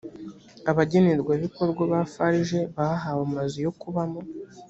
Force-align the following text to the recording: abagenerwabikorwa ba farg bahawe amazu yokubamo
abagenerwabikorwa 0.71 1.81
ba 1.91 2.01
farg 2.13 2.49
bahawe 2.75 3.21
amazu 3.27 3.57
yokubamo 3.65 4.19